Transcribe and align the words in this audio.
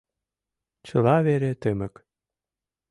Чыла 0.87 1.17
вере 1.25 1.51
тымык. 1.61 1.95